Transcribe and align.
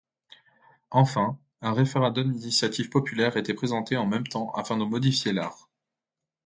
Enfin, 0.89 1.37
un 1.61 1.73
référendum 1.73 2.31
d'initiative 2.31 2.89
populaire 2.89 3.37
était 3.37 3.53
présenté 3.53 3.97
en 3.97 4.07
même 4.07 4.25
temps 4.25 4.49
afin 4.53 4.75
de 4.75 4.83
modifier 4.83 5.31
l'art. 5.31 5.69